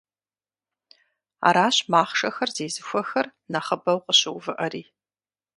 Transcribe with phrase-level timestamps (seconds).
[1.47, 4.83] Аращ махъшэхэр зезыхуэхэр нэхъыбэу къыщыувыӏэри.